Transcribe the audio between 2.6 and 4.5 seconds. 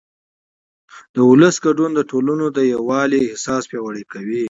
یووالي احساس پیاوړی کوي